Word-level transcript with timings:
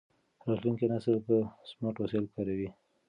راتلونکی 0.47 0.85
نسل 0.93 1.17
به 1.27 1.37
سمارټ 1.69 1.95
وسایل 1.99 2.25
کاروي. 2.33 2.69